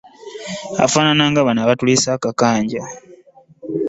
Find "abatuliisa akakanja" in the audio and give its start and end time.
1.61-2.81